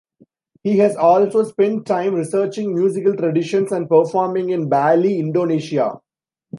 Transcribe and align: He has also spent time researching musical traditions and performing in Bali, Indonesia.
He 0.63 0.79
has 0.79 0.95
also 0.95 1.43
spent 1.43 1.85
time 1.85 2.15
researching 2.15 2.73
musical 2.73 3.15
traditions 3.15 3.71
and 3.71 3.87
performing 3.87 4.49
in 4.49 4.67
Bali, 4.67 5.19
Indonesia. 5.19 5.99